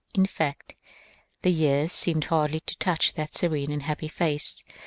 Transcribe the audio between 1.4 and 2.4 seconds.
the years seemed